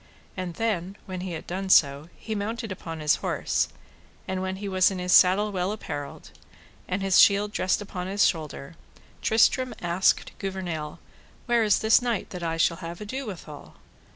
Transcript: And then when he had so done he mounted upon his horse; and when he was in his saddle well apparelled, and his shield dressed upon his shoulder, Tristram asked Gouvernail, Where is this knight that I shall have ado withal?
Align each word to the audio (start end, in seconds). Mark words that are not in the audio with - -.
And 0.35 0.55
then 0.55 0.97
when 1.05 1.21
he 1.21 1.33
had 1.33 1.43
so 1.71 1.99
done 2.01 2.09
he 2.17 2.33
mounted 2.33 2.71
upon 2.71 3.01
his 3.01 3.17
horse; 3.17 3.67
and 4.27 4.41
when 4.41 4.55
he 4.55 4.67
was 4.67 4.89
in 4.89 4.97
his 4.97 5.13
saddle 5.13 5.51
well 5.51 5.71
apparelled, 5.71 6.31
and 6.87 7.03
his 7.03 7.19
shield 7.19 7.51
dressed 7.51 7.83
upon 7.83 8.07
his 8.07 8.25
shoulder, 8.25 8.75
Tristram 9.21 9.75
asked 9.79 10.31
Gouvernail, 10.39 10.97
Where 11.45 11.63
is 11.63 11.77
this 11.77 12.01
knight 12.01 12.31
that 12.31 12.41
I 12.41 12.57
shall 12.57 12.77
have 12.77 12.99
ado 12.99 13.27
withal? 13.27 13.75